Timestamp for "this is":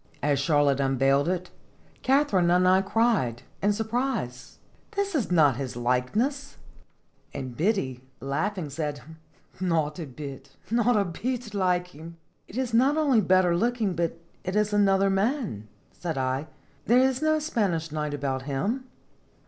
4.93-5.29